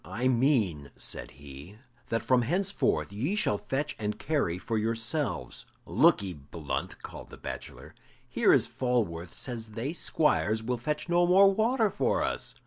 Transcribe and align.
"I 0.03 0.27
mean," 0.27 0.89
said 0.95 1.29
he, 1.29 1.77
"that 2.09 2.25
from 2.25 2.41
henceforth 2.41 3.13
ye 3.13 3.35
shall 3.35 3.59
fetch 3.59 3.95
and 3.99 4.17
carry 4.17 4.57
for 4.57 4.79
yourselves." 4.79 5.67
"Look'ee, 5.85 6.33
Blunt," 6.33 7.03
called 7.03 7.29
the 7.29 7.37
bachelor; 7.37 7.93
"here 8.27 8.51
is 8.51 8.65
Falworth 8.65 9.31
says 9.31 9.73
they 9.73 9.93
squires 9.93 10.63
will 10.63 10.77
fetch 10.77 11.07
no 11.07 11.27
more 11.27 11.53
water 11.53 11.91
for 11.91 12.23
us." 12.23 12.55